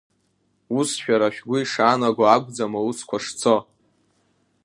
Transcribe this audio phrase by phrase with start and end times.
[0.77, 3.55] Ус шәара шгәы ишаанаго акәӡам аусқәа шцо.